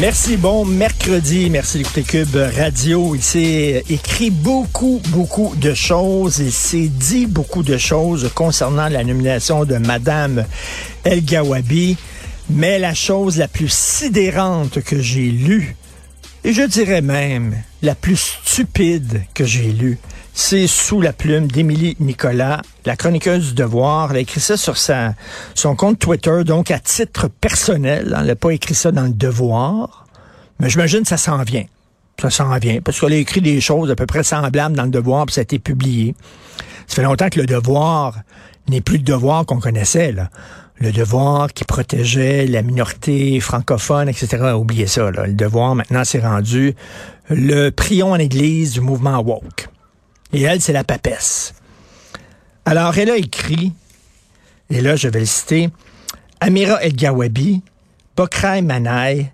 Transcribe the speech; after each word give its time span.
Merci, 0.00 0.36
bon 0.36 0.64
mercredi. 0.64 1.48
Merci 1.50 1.78
d'écouter 1.78 2.02
Cube 2.02 2.36
Radio. 2.56 3.14
Il 3.14 3.22
s'est 3.22 3.84
écrit 3.90 4.30
beaucoup, 4.30 5.00
beaucoup 5.08 5.54
de 5.56 5.74
choses. 5.74 6.38
Il 6.38 6.52
s'est 6.52 6.88
dit 6.88 7.26
beaucoup 7.26 7.62
de 7.62 7.76
choses 7.76 8.30
concernant 8.34 8.88
la 8.88 9.04
nomination 9.04 9.64
de 9.64 9.76
Madame 9.76 10.44
El 11.04 11.24
Gawabi. 11.24 11.96
Mais 12.50 12.78
la 12.78 12.94
chose 12.94 13.38
la 13.38 13.48
plus 13.48 13.72
sidérante 13.72 14.82
que 14.82 15.00
j'ai 15.00 15.30
lue, 15.30 15.76
et 16.44 16.52
je 16.52 16.62
dirais 16.62 17.02
même 17.02 17.56
la 17.82 17.94
plus 17.94 18.38
stupide 18.44 19.22
que 19.34 19.44
j'ai 19.44 19.72
lue, 19.72 19.98
c'est 20.34 20.66
sous 20.66 21.00
la 21.00 21.12
plume 21.12 21.46
d'Émilie 21.46 21.96
Nicolas, 22.00 22.62
la 22.86 22.96
chroniqueuse 22.96 23.48
du 23.48 23.54
Devoir. 23.54 24.10
Elle 24.10 24.16
a 24.16 24.20
écrit 24.20 24.40
ça 24.40 24.56
sur 24.56 24.76
sa, 24.76 25.14
son 25.54 25.76
compte 25.76 25.98
Twitter, 25.98 26.42
donc 26.44 26.70
à 26.70 26.78
titre 26.78 27.28
personnel. 27.28 28.16
Elle 28.18 28.26
n'a 28.26 28.34
pas 28.34 28.50
écrit 28.50 28.74
ça 28.74 28.90
dans 28.92 29.02
le 29.02 29.12
Devoir. 29.12 30.06
Mais 30.58 30.70
j'imagine 30.70 31.02
que 31.02 31.08
ça 31.08 31.16
s'en 31.16 31.42
vient. 31.42 31.64
Ça 32.20 32.30
s'en 32.30 32.56
vient. 32.58 32.80
Parce 32.80 32.98
qu'elle 32.98 33.12
a 33.12 33.16
écrit 33.16 33.40
des 33.40 33.60
choses 33.60 33.90
à 33.90 33.94
peu 33.94 34.06
près 34.06 34.22
semblables 34.22 34.74
dans 34.74 34.84
le 34.84 34.90
Devoir, 34.90 35.26
puis 35.26 35.34
ça 35.34 35.42
a 35.42 35.42
été 35.42 35.58
publié. 35.58 36.14
Ça 36.86 36.96
fait 36.96 37.02
longtemps 37.02 37.28
que 37.28 37.40
le 37.40 37.46
Devoir 37.46 38.20
n'est 38.68 38.80
plus 38.80 38.98
le 38.98 39.04
Devoir 39.04 39.44
qu'on 39.44 39.60
connaissait. 39.60 40.12
Là. 40.12 40.30
Le 40.76 40.90
Devoir 40.90 41.52
qui 41.52 41.64
protégeait 41.64 42.46
la 42.46 42.62
minorité 42.62 43.38
francophone, 43.40 44.08
etc. 44.08 44.54
Oubliez 44.56 44.86
ça. 44.86 45.10
Là. 45.10 45.26
Le 45.26 45.34
Devoir, 45.34 45.74
maintenant, 45.74 46.04
c'est 46.04 46.20
rendu 46.20 46.74
le 47.30 47.70
prion 47.70 48.12
en 48.12 48.18
église 48.18 48.72
du 48.72 48.80
mouvement 48.80 49.20
woke. 49.20 49.68
Et 50.32 50.42
elle, 50.42 50.60
c'est 50.60 50.72
la 50.72 50.84
papesse. 50.84 51.54
Alors, 52.64 52.96
elle 52.96 53.10
a 53.10 53.16
écrit, 53.16 53.72
et 54.70 54.80
là, 54.80 54.96
je 54.96 55.08
vais 55.08 55.20
le 55.20 55.26
citer, 55.26 55.70
Amira 56.40 56.82
El 56.82 56.94
Gawabi, 56.94 57.62
Bokrai 58.16 58.62
Manaï, 58.62 59.30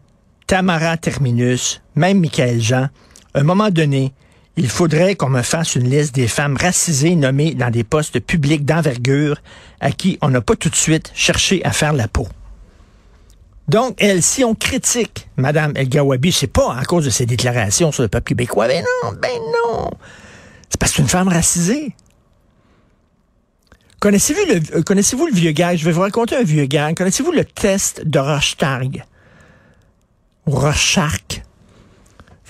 Tamara 0.47 0.97
Terminus, 0.97 1.81
même 1.95 2.21
Michael 2.21 2.61
Jean, 2.61 2.89
à 3.35 3.41
un 3.41 3.43
moment 3.43 3.71
donné, 3.71 4.13
il 4.59 4.69
faudrait 4.69 5.15
qu'on 5.15 5.29
me 5.29 5.43
fasse 5.43 5.77
une 5.77 5.89
liste 5.89 6.17
des 6.17 6.27
femmes 6.27 6.57
racisées 6.57 7.15
nommées 7.15 7.55
dans 7.55 7.71
des 7.71 7.85
postes 7.85 8.19
publics 8.19 8.65
d'envergure 8.65 9.41
à 9.81 9.93
qui 9.93 10.19
on 10.21 10.31
n'a 10.31 10.41
pas 10.41 10.57
tout 10.57 10.69
de 10.69 10.75
suite 10.75 11.13
cherché 11.15 11.65
à 11.65 11.71
faire 11.71 11.93
la 11.93 12.09
peau. 12.09 12.27
Donc, 13.69 13.95
elle, 13.99 14.21
si 14.21 14.43
on 14.43 14.57
critique 14.57 15.29
Mme 15.37 15.75
El 15.77 15.89
Gawabi, 15.89 16.33
c'est 16.33 16.49
pas 16.49 16.75
à 16.75 16.85
cause 16.85 17.05
de 17.05 17.11
ses 17.11 17.25
déclarations 17.25 17.93
sur 17.93 18.03
le 18.03 18.09
peuple 18.09 18.31
québécois. 18.31 18.67
Ben 18.67 18.85
non, 19.05 19.13
ben 19.13 19.31
non. 19.31 19.91
C'est 20.69 20.81
parce 20.81 20.93
que 20.93 21.03
une 21.03 21.09
femme 21.09 21.29
racisée. 21.29 21.95
Connaissez-vous 24.01 24.45
le, 24.45 24.79
euh, 24.79 24.83
connaissez-vous 24.83 25.27
le 25.27 25.35
vieux 25.35 25.53
gag? 25.53 25.77
Je 25.77 25.85
vais 25.85 25.93
vous 25.93 26.01
raconter 26.01 26.35
un 26.35 26.43
vieux 26.43 26.65
gag. 26.65 26.97
Connaissez-vous 26.97 27.33
le 27.33 27.45
test 27.45 28.05
de? 28.05 28.19
Ou 30.47 30.51
Rorschach? 30.51 31.28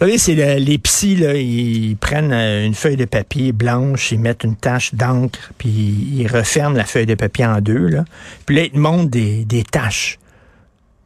Vous 0.01 0.07
savez, 0.07 0.19
c'est 0.19 0.35
le- 0.37 0.65
les 0.65 0.79
psys, 0.79 1.17
là, 1.17 1.35
ils 1.35 1.97
prennent 1.97 2.33
euh, 2.33 2.65
une 2.65 2.75
feuille 2.75 2.97
de 2.97 3.05
papier 3.05 3.51
blanche, 3.51 4.13
ils 4.13 4.21
mettent 4.21 4.45
une 4.45 4.55
tache 4.55 4.95
d'encre, 4.95 5.51
puis 5.59 5.71
ils 5.71 6.29
referment 6.29 6.77
la 6.77 6.85
feuille 6.85 7.07
de 7.07 7.17
papier 7.17 7.47
en 7.47 7.61
deux, 7.61 7.89
là. 7.89 8.05
Puis 8.47 8.55
là, 8.55 8.63
ils 8.63 8.71
te 8.71 8.79
montrent 8.79 9.11
des, 9.11 9.45
des 9.45 9.65
taches. 9.65 10.19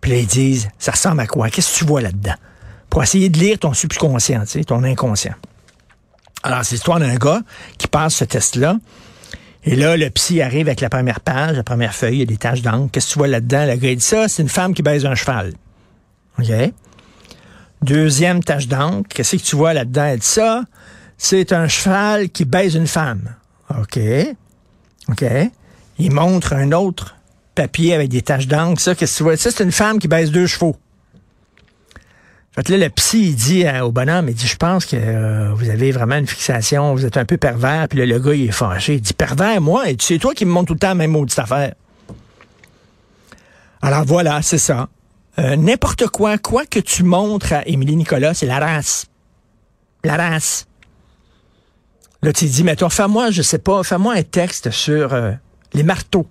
Puis 0.02 0.10
là, 0.10 0.18
ils 0.18 0.26
disent, 0.26 0.68
ça 0.78 0.92
ressemble 0.92 1.20
à 1.20 1.26
quoi? 1.26 1.48
Qu'est-ce 1.48 1.72
que 1.72 1.78
tu 1.78 1.84
vois 1.86 2.02
là-dedans? 2.02 2.34
Pour 2.90 3.02
essayer 3.02 3.30
de 3.30 3.38
lire 3.38 3.58
ton 3.58 3.72
subconscient, 3.72 4.42
tu 4.42 4.48
sais, 4.48 4.64
ton 4.64 4.84
inconscient. 4.84 5.34
Alors, 6.42 6.62
c'est 6.64 6.74
l'histoire 6.74 6.98
d'un 7.00 7.14
gars 7.14 7.40
qui 7.78 7.86
passe 7.88 8.16
ce 8.16 8.24
test-là. 8.24 8.76
Et 9.64 9.74
là, 9.76 9.96
le 9.96 10.10
psy 10.10 10.42
arrive 10.42 10.66
avec 10.66 10.80
la 10.82 10.90
première 10.90 11.20
page, 11.20 11.56
la 11.56 11.62
première 11.62 11.94
feuille, 11.94 12.16
il 12.16 12.18
y 12.18 12.22
a 12.22 12.26
des 12.26 12.36
taches 12.36 12.60
d'encre. 12.60 12.90
Qu'est-ce 12.92 13.06
que 13.08 13.12
tu 13.12 13.18
vois 13.20 13.28
là-dedans? 13.28 13.64
Le 13.64 13.76
gars, 13.76 13.90
il 13.90 13.96
dit 13.96 14.04
ça, 14.04 14.28
c'est 14.28 14.42
une 14.42 14.48
femme 14.50 14.74
qui 14.74 14.82
baise 14.82 15.06
un 15.06 15.14
cheval. 15.14 15.54
OK? 16.38 16.46
Deuxième 17.82 18.42
tache 18.44 18.68
d'encre, 18.68 19.08
qu'est-ce 19.08 19.36
que 19.36 19.42
tu 19.42 19.56
vois 19.56 19.72
là-dedans? 19.74 20.14
Ça, 20.20 20.62
c'est 21.18 21.52
un 21.52 21.66
cheval 21.68 22.28
qui 22.30 22.44
baise 22.44 22.74
une 22.74 22.86
femme. 22.86 23.34
OK? 23.70 23.98
OK? 25.08 25.24
Il 25.98 26.12
montre 26.12 26.52
un 26.52 26.72
autre 26.72 27.16
papier 27.54 27.94
avec 27.94 28.08
des 28.08 28.22
taches 28.22 28.46
d'encre. 28.46 28.80
Ça, 28.80 28.94
qu'est-ce 28.94 29.12
que 29.14 29.16
tu 29.18 29.22
vois? 29.24 29.36
Ça, 29.36 29.50
c'est 29.50 29.64
une 29.64 29.72
femme 29.72 29.98
qui 29.98 30.08
baise 30.08 30.30
deux 30.30 30.46
chevaux. 30.46 30.76
Fait 32.54 32.62
que 32.62 32.72
là, 32.72 32.78
le 32.78 32.90
psy, 32.90 33.28
il 33.30 33.34
dit 33.34 33.66
à- 33.66 33.86
au 33.86 33.92
bonhomme, 33.92 34.28
il 34.28 34.34
dit, 34.34 34.46
je 34.46 34.56
pense 34.56 34.84
que 34.84 34.94
euh, 34.96 35.52
vous 35.54 35.70
avez 35.70 35.90
vraiment 35.90 36.16
une 36.16 36.26
fixation, 36.26 36.94
vous 36.94 37.06
êtes 37.06 37.16
un 37.16 37.24
peu 37.24 37.36
pervers. 37.38 37.88
Puis 37.88 38.04
le 38.04 38.18
gars, 38.18 38.34
il 38.34 38.48
est 38.48 38.52
fâché. 38.52 38.94
Il 38.94 39.00
dit, 39.00 39.14
pervers, 39.14 39.60
moi? 39.60 39.84
C'est 39.98 40.18
toi 40.18 40.34
qui 40.34 40.44
me 40.44 40.50
montres 40.50 40.68
tout 40.68 40.74
le 40.74 40.78
temps 40.78 40.88
la 40.88 40.94
même 40.94 41.12
maudite 41.12 41.38
affaire. 41.38 41.74
Alors 43.80 44.04
voilà, 44.04 44.40
c'est 44.42 44.58
ça. 44.58 44.88
Euh, 45.38 45.56
N'importe 45.56 46.08
quoi, 46.08 46.38
quoi 46.38 46.66
que 46.66 46.78
tu 46.78 47.02
montres 47.02 47.52
à 47.52 47.66
Émilie 47.66 47.96
Nicolas, 47.96 48.34
c'est 48.34 48.46
la 48.46 48.58
race. 48.58 49.06
La 50.04 50.16
race. 50.16 50.66
Là, 52.22 52.32
tu 52.32 52.44
dis, 52.44 52.62
mais 52.62 52.76
toi, 52.76 52.90
fais-moi, 52.90 53.30
je 53.30 53.42
sais 53.42 53.58
pas, 53.58 53.82
fais-moi 53.82 54.14
un 54.14 54.22
texte 54.22 54.70
sur 54.70 55.12
euh, 55.12 55.32
les 55.72 55.82
marteaux. 55.82 56.26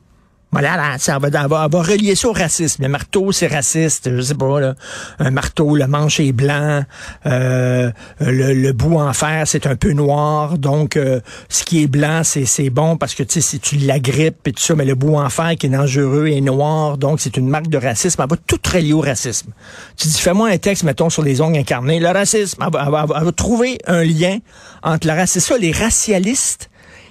Voilà, 0.51 0.75
là, 0.75 0.97
ça 0.97 1.17
va, 1.17 1.29
elle 1.29 1.47
va, 1.49 1.67
va 1.69 1.81
relier 1.81 2.13
ça 2.15 2.27
au 2.27 2.33
racisme. 2.33 2.83
Le 2.83 2.89
marteau, 2.89 3.31
c'est 3.31 3.47
raciste, 3.47 4.13
je 4.13 4.21
sais 4.21 4.35
pas, 4.35 4.59
là. 4.59 4.75
Un 5.19 5.31
marteau, 5.31 5.75
le 5.77 5.87
manche 5.87 6.19
est 6.19 6.33
blanc, 6.33 6.83
euh, 7.25 7.89
le, 8.19 8.53
le 8.53 8.73
bout 8.73 8.97
en 8.99 9.13
fer, 9.13 9.43
c'est 9.45 9.65
un 9.65 9.75
peu 9.77 9.93
noir. 9.93 10.57
Donc, 10.57 10.97
euh, 10.97 11.21
ce 11.47 11.63
qui 11.63 11.83
est 11.83 11.87
blanc, 11.87 12.21
c'est, 12.23 12.69
bon 12.69 12.97
parce 12.97 13.15
que, 13.15 13.23
tu 13.23 13.35
sais, 13.35 13.41
si 13.41 13.59
tu 13.59 13.77
l'agrippes 13.77 14.47
et 14.47 14.51
tout 14.51 14.61
ça, 14.61 14.75
mais 14.75 14.85
le 14.85 14.95
bout 14.95 15.15
en 15.15 15.29
fer 15.29 15.53
qui 15.57 15.67
est 15.67 15.69
dangereux 15.69 16.27
est 16.27 16.41
noir. 16.41 16.97
Donc, 16.97 17.21
c'est 17.21 17.37
une 17.37 17.47
marque 17.47 17.67
de 17.67 17.77
racisme. 17.77 18.21
Elle 18.21 18.29
va 18.29 18.37
tout 18.45 18.59
relier 18.73 18.93
au 18.93 19.01
racisme. 19.01 19.51
Tu 19.95 20.07
dis, 20.09 20.19
fais-moi 20.19 20.49
un 20.49 20.57
texte, 20.57 20.83
mettons, 20.83 21.09
sur 21.09 21.23
les 21.23 21.39
ongles 21.41 21.59
incarnés. 21.59 21.99
Le 21.99 22.09
racisme, 22.09 22.61
elle 22.65 22.71
va, 22.91 23.05
elle 23.17 23.23
va- 23.25 23.31
trouver 23.31 23.77
un 23.87 24.03
lien 24.03 24.39
entre 24.83 25.07
la 25.07 25.15
race. 25.15 25.31
C'est 25.31 25.39
ça, 25.39 25.57
les 25.57 25.71
racialistes, 25.71 26.69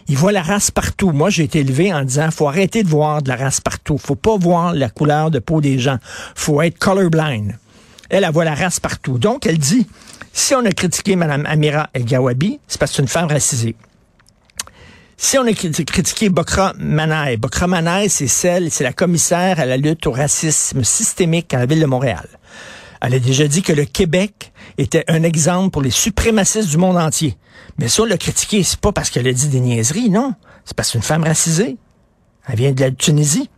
ils 0.08 0.16
voient 0.16 0.32
la 0.32 0.42
race 0.42 0.70
partout. 0.70 1.12
Moi, 1.12 1.30
j'ai 1.30 1.44
été 1.44 1.60
élevé 1.60 1.92
en 1.92 2.02
disant, 2.04 2.30
faut 2.30 2.48
arrêter 2.48 2.82
de 2.82 2.88
voir 2.88 3.22
de 3.22 3.28
la 3.28 3.36
race 3.36 3.60
partout. 3.60 3.98
Faut 3.98 4.16
pas 4.16 4.36
voir 4.36 4.74
la 4.74 4.88
couleur 4.88 5.30
de 5.30 5.38
peau 5.38 5.60
des 5.60 5.78
gens. 5.78 5.98
Faut 6.34 6.60
être 6.62 6.78
colorblind. 6.78 7.56
Elle, 8.08 8.24
elle 8.24 8.32
voit 8.32 8.44
la 8.44 8.54
race 8.54 8.80
partout. 8.80 9.18
Donc, 9.18 9.46
elle 9.46 9.58
dit, 9.58 9.86
si 10.32 10.54
on 10.54 10.64
a 10.64 10.70
critiqué 10.72 11.14
Mme 11.16 11.44
Amira 11.46 11.90
El 11.92 12.04
Gawabi, 12.04 12.58
c'est 12.66 12.78
parce 12.78 12.90
que 12.92 12.96
c'est 12.96 13.02
une 13.02 13.08
femme 13.08 13.28
racisée. 13.28 13.76
Si 15.16 15.36
on 15.38 15.46
a 15.46 15.50
crit- 15.52 15.84
critiqué 15.84 16.28
Bokra 16.30 16.72
Manaï, 16.78 17.36
Bokra 17.36 17.66
Manaï, 17.66 18.08
c'est 18.08 18.26
celle, 18.26 18.70
c'est 18.70 18.84
la 18.84 18.92
commissaire 18.94 19.60
à 19.60 19.66
la 19.66 19.76
lutte 19.76 20.06
au 20.06 20.12
racisme 20.12 20.82
systémique 20.82 21.52
à 21.52 21.58
la 21.58 21.66
ville 21.66 21.80
de 21.80 21.86
Montréal. 21.86 22.26
Elle 23.00 23.14
a 23.14 23.18
déjà 23.18 23.48
dit 23.48 23.62
que 23.62 23.72
le 23.72 23.84
Québec 23.84 24.52
était 24.76 25.04
un 25.08 25.22
exemple 25.22 25.70
pour 25.70 25.82
les 25.82 25.90
suprémacistes 25.90 26.68
du 26.68 26.76
monde 26.76 26.98
entier. 26.98 27.36
Mais 27.78 27.88
ça, 27.88 28.02
on 28.02 28.04
l'a 28.04 28.18
critiqué, 28.18 28.62
c'est 28.62 28.80
pas 28.80 28.92
parce 28.92 29.10
qu'elle 29.10 29.26
a 29.26 29.32
dit 29.32 29.48
des 29.48 29.60
niaiseries, 29.60 30.10
non. 30.10 30.34
C'est 30.64 30.76
parce 30.76 30.88
que 30.88 30.92
c'est 30.92 30.98
une 30.98 31.04
femme 31.04 31.24
racisée. 31.24 31.76
Elle 32.46 32.56
vient 32.56 32.72
de 32.72 32.80
la 32.80 32.90
Tunisie. 32.90 33.48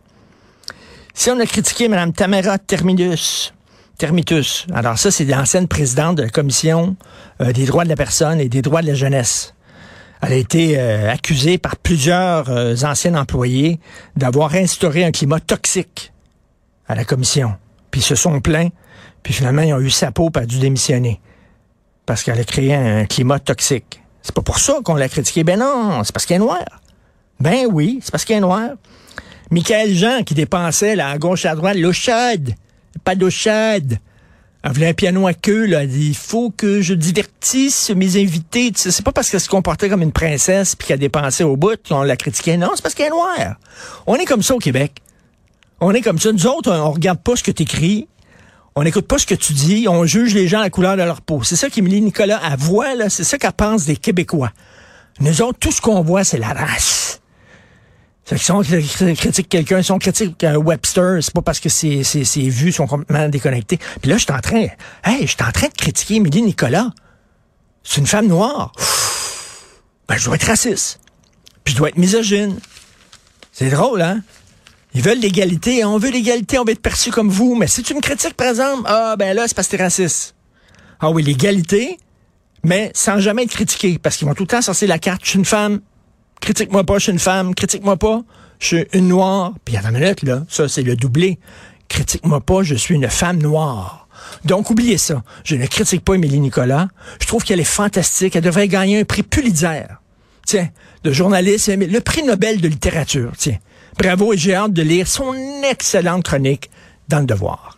Si 1.13 1.29
on 1.29 1.39
a 1.39 1.45
critiqué 1.45 1.87
Mme 1.87 2.13
Tamara 2.13 2.57
Terminus, 2.57 3.53
Termitus, 3.97 4.65
alors 4.73 4.97
ça, 4.97 5.11
c'est 5.11 5.25
l'ancienne 5.25 5.67
présidente 5.67 6.17
de 6.17 6.23
la 6.23 6.29
Commission 6.29 6.95
euh, 7.41 7.51
des 7.51 7.65
droits 7.65 7.83
de 7.83 7.89
la 7.89 7.95
personne 7.95 8.39
et 8.39 8.49
des 8.49 8.61
droits 8.61 8.81
de 8.81 8.87
la 8.87 8.95
jeunesse. 8.95 9.53
Elle 10.21 10.33
a 10.33 10.35
été 10.35 10.79
euh, 10.79 11.11
accusée 11.11 11.57
par 11.57 11.75
plusieurs 11.75 12.49
euh, 12.49 12.75
anciens 12.83 13.15
employés 13.15 13.79
d'avoir 14.15 14.55
instauré 14.55 15.03
un 15.03 15.11
climat 15.11 15.39
toxique 15.39 16.13
à 16.87 16.95
la 16.95 17.03
commission. 17.03 17.55
Puis 17.93 18.01
ils 18.01 18.05
se 18.05 18.15
sont 18.15 18.41
plaints, 18.41 18.69
puis 19.21 19.33
finalement, 19.33 19.61
ils 19.61 19.71
ont 19.71 19.79
eu 19.79 19.91
sa 19.91 20.11
peau, 20.11 20.31
elle 20.35 20.41
a 20.41 20.45
dû 20.47 20.57
démissionner. 20.57 21.21
Parce 22.07 22.23
qu'elle 22.23 22.39
a 22.39 22.43
créé 22.43 22.73
un 22.73 23.05
climat 23.05 23.37
toxique. 23.37 24.01
C'est 24.23 24.33
pas 24.33 24.41
pour 24.41 24.57
ça 24.57 24.79
qu'on 24.83 24.95
l'a 24.95 25.07
critiqué. 25.07 25.43
Ben 25.43 25.59
non, 25.59 26.03
c'est 26.03 26.11
parce 26.11 26.25
qu'elle 26.25 26.37
est 26.37 26.39
noire. 26.39 26.81
Ben 27.39 27.67
oui, 27.71 27.99
c'est 28.01 28.09
parce 28.09 28.25
qu'elle 28.25 28.37
est 28.37 28.41
noire. 28.41 28.71
Michael 29.51 29.93
Jean, 29.93 30.23
qui 30.23 30.33
dépensait 30.33 30.95
là, 30.95 31.09
à 31.09 31.19
gauche 31.19 31.45
et 31.45 31.49
à 31.49 31.55
droite, 31.55 31.77
l'eau 31.77 31.93
chaude, 31.93 32.55
pas 33.03 33.13
d'eau 33.13 33.29
chaude. 33.29 33.99
Elle 34.63 34.71
voulait 34.71 34.87
un 34.87 34.93
piano 34.93 35.27
à 35.27 35.35
queue, 35.35 35.67
là. 35.67 35.83
Elle 35.83 35.89
dit, 35.89 36.07
il 36.07 36.15
faut 36.15 36.49
que 36.49 36.81
je 36.81 36.95
divertisse 36.95 37.91
mes 37.91 38.19
invités. 38.19 38.71
C'est 38.73 39.05
pas 39.05 39.11
parce 39.11 39.29
qu'elle 39.29 39.39
se 39.39 39.49
comportait 39.49 39.87
comme 39.87 40.01
une 40.01 40.13
princesse 40.13 40.75
puis 40.75 40.87
qu'elle 40.87 40.99
dépensait 40.99 41.43
au 41.43 41.57
bout 41.57 41.77
qu'on 41.87 42.01
l'a 42.01 42.17
critiquée. 42.17 42.57
Non, 42.57 42.71
c'est 42.73 42.81
parce 42.81 42.95
qu'elle 42.95 43.07
est 43.07 43.11
noire. 43.11 43.57
On 44.07 44.15
est 44.15 44.25
comme 44.25 44.41
ça 44.41 44.55
au 44.55 44.59
Québec. 44.59 45.02
On 45.85 45.93
est 45.93 46.01
comme 46.01 46.17
ça. 46.17 46.31
Nous 46.31 46.47
autres, 46.47 46.71
on, 46.71 46.91
regarde 46.91 47.19
pas 47.19 47.35
ce 47.35 47.43
que 47.43 47.51
tu 47.51 47.63
écris. 47.63 48.07
On 48.75 48.83
n'écoute 48.83 49.05
pas 49.05 49.17
ce 49.17 49.25
que 49.25 49.35
tu 49.35 49.51
dis. 49.51 49.85
On 49.89 50.05
juge 50.05 50.33
les 50.33 50.47
gens 50.47 50.59
à 50.59 50.63
la 50.63 50.69
couleur 50.69 50.95
de 50.95 51.03
leur 51.03 51.19
peau. 51.19 51.43
C'est 51.43 51.57
ça 51.57 51.69
qu'Émilie 51.69 51.99
Nicolas, 51.99 52.39
elle 52.49 52.57
voit, 52.57 52.95
là. 52.95 53.09
C'est 53.09 53.25
ça 53.25 53.37
qu'elle 53.37 53.51
pense 53.51 53.85
des 53.85 53.97
Québécois. 53.97 54.51
Nous 55.19 55.41
autres, 55.41 55.59
tout 55.59 55.73
ce 55.73 55.81
qu'on 55.81 56.01
voit, 56.01 56.23
c'est 56.23 56.37
la 56.37 56.53
race. 56.53 57.19
C'est 58.23 58.37
si 58.37 58.51
on 58.53 58.61
critique 58.61 59.49
quelqu'un, 59.49 59.83
si 59.83 59.91
on 59.91 59.99
critique 59.99 60.45
Webster, 60.55 61.21
c'est 61.21 61.33
pas 61.33 61.41
parce 61.41 61.59
que 61.59 61.67
ses 61.67 62.01
vues 62.49 62.71
sont 62.71 62.87
complètement 62.87 63.27
déconnectées. 63.27 63.77
Puis 64.01 64.09
là, 64.09 64.17
je 64.17 64.23
suis 64.23 64.31
en 64.31 64.39
train, 64.39 64.67
hey, 65.03 65.21
je 65.21 65.27
suis 65.27 65.43
en 65.45 65.51
train 65.51 65.67
de 65.67 65.73
critiquer 65.73 66.15
Émilie 66.15 66.41
Nicolas. 66.41 66.91
C'est 67.83 67.99
une 67.99 68.07
femme 68.07 68.27
noire. 68.27 68.71
Ben, 70.07 70.15
je 70.15 70.25
dois 70.25 70.35
être 70.35 70.47
raciste. 70.47 71.01
Puis 71.65 71.73
je 71.73 71.79
dois 71.79 71.89
être 71.89 71.97
misogyne. 71.97 72.59
C'est 73.51 73.69
drôle, 73.69 74.01
hein? 74.01 74.21
Ils 74.95 75.01
veulent 75.01 75.19
l'égalité. 75.19 75.83
On 75.85 75.97
veut 75.97 76.11
l'égalité, 76.11 76.59
on 76.59 76.63
veut 76.63 76.71
être 76.71 76.81
perçu 76.81 77.11
comme 77.11 77.29
vous. 77.29 77.55
Mais 77.55 77.67
si 77.67 77.83
tu 77.83 77.93
me 77.93 78.01
critiques, 78.01 78.35
par 78.35 78.47
exemple, 78.47 78.83
ah, 78.85 79.15
ben 79.17 79.35
là, 79.35 79.47
c'est 79.47 79.55
parce 79.55 79.67
que 79.67 79.77
t'es 79.77 79.83
raciste. 79.83 80.35
Ah 80.99 81.09
oui, 81.09 81.23
l'égalité, 81.23 81.97
mais 82.63 82.91
sans 82.93 83.19
jamais 83.19 83.43
être 83.43 83.51
critiqué. 83.51 83.99
Parce 83.99 84.17
qu'ils 84.17 84.27
vont 84.27 84.33
tout 84.33 84.43
le 84.43 84.47
temps 84.47 84.61
sortir 84.61 84.87
la 84.87 84.99
carte. 84.99 85.21
Je 85.23 85.31
suis 85.31 85.39
une 85.39 85.45
femme, 85.45 85.81
critique-moi 86.41 86.83
pas, 86.83 86.97
je 86.97 87.03
suis 87.03 87.11
une 87.11 87.19
femme, 87.19 87.55
critique-moi 87.55 87.97
pas, 87.97 88.21
je 88.59 88.67
suis 88.67 88.85
une 88.93 89.07
noire. 89.07 89.53
Puis 89.65 89.75
à 89.77 89.81
la 89.81 89.91
minute, 89.91 90.23
là, 90.23 90.43
ça, 90.47 90.67
c'est 90.67 90.83
le 90.83 90.95
doublé. 90.95 91.39
Critique-moi 91.89 92.41
pas, 92.41 92.63
je 92.63 92.75
suis 92.75 92.95
une 92.95 93.09
femme 93.09 93.37
noire. 93.37 94.07
Donc, 94.45 94.69
oubliez 94.69 94.97
ça. 94.97 95.23
Je 95.43 95.55
ne 95.55 95.65
critique 95.65 96.05
pas 96.05 96.13
Émilie 96.13 96.39
Nicolas. 96.39 96.87
Je 97.19 97.27
trouve 97.27 97.43
qu'elle 97.43 97.59
est 97.59 97.65
fantastique. 97.65 98.35
Elle 98.35 98.43
devrait 98.43 98.67
gagner 98.67 99.01
un 99.01 99.03
prix 99.03 99.23
Pulitzer. 99.23 99.85
Tiens, 100.45 100.69
de 101.03 101.11
journaliste, 101.11 101.67
le 101.67 101.99
prix 101.99 102.23
Nobel 102.23 102.61
de 102.61 102.67
littérature. 102.67 103.31
Tiens. 103.37 103.57
Bravo 103.97 104.33
et 104.33 104.37
j'ai 104.37 104.55
hâte 104.55 104.73
de 104.73 104.81
lire 104.81 105.07
son 105.07 105.33
excellente 105.63 106.23
chronique 106.23 106.69
dans 107.09 107.19
le 107.19 107.25
devoir. 107.25 107.77